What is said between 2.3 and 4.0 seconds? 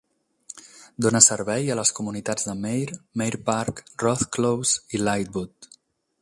de Meir, Meir Park,